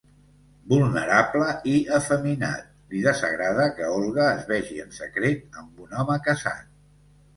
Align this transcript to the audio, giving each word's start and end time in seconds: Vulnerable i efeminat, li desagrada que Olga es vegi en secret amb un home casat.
Vulnerable 0.69 1.49
i 1.71 1.73
efeminat, 1.97 2.71
li 2.95 3.03
desagrada 3.09 3.67
que 3.77 3.93
Olga 3.99 4.25
es 4.39 4.49
vegi 4.53 4.83
en 4.87 4.97
secret 4.99 5.61
amb 5.63 5.85
un 5.85 5.97
home 6.03 6.17
casat. 6.31 6.65